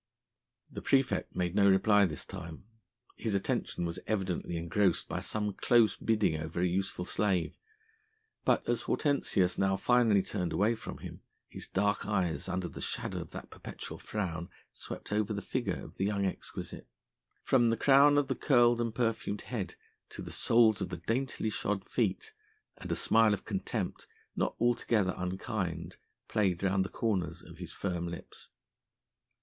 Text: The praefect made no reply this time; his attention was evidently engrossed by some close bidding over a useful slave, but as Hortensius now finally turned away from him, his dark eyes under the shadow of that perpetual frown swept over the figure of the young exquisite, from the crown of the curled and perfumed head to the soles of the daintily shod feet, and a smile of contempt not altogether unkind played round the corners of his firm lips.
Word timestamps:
The 0.71 0.81
praefect 0.81 1.35
made 1.35 1.53
no 1.53 1.69
reply 1.69 2.05
this 2.05 2.25
time; 2.25 2.63
his 3.17 3.35
attention 3.35 3.85
was 3.85 3.99
evidently 4.07 4.57
engrossed 4.57 5.07
by 5.07 5.19
some 5.19 5.53
close 5.53 5.95
bidding 5.95 6.37
over 6.37 6.59
a 6.59 6.65
useful 6.65 7.05
slave, 7.05 7.55
but 8.43 8.67
as 8.67 8.81
Hortensius 8.87 9.59
now 9.59 9.77
finally 9.77 10.23
turned 10.23 10.53
away 10.53 10.73
from 10.73 10.97
him, 10.97 11.21
his 11.49 11.67
dark 11.67 12.07
eyes 12.07 12.49
under 12.49 12.67
the 12.67 12.81
shadow 12.81 13.19
of 13.19 13.29
that 13.29 13.51
perpetual 13.51 13.99
frown 13.99 14.49
swept 14.73 15.11
over 15.11 15.33
the 15.33 15.39
figure 15.43 15.79
of 15.79 15.97
the 15.97 16.05
young 16.05 16.25
exquisite, 16.25 16.87
from 17.43 17.69
the 17.69 17.77
crown 17.77 18.17
of 18.17 18.27
the 18.27 18.33
curled 18.33 18.81
and 18.81 18.95
perfumed 18.95 19.41
head 19.41 19.75
to 20.09 20.23
the 20.23 20.31
soles 20.31 20.81
of 20.81 20.89
the 20.89 20.97
daintily 20.97 21.51
shod 21.51 21.87
feet, 21.87 22.33
and 22.79 22.91
a 22.91 22.95
smile 22.95 23.35
of 23.35 23.45
contempt 23.45 24.07
not 24.35 24.55
altogether 24.59 25.13
unkind 25.15 25.97
played 26.27 26.63
round 26.63 26.83
the 26.83 26.89
corners 26.89 27.43
of 27.43 27.59
his 27.59 27.71
firm 27.71 28.07
lips. 28.07 28.47